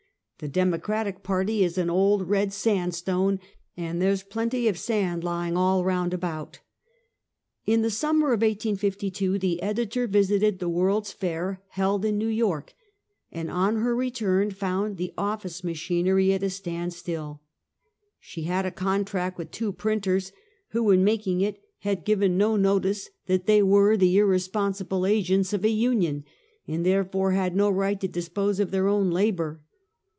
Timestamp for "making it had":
21.03-22.03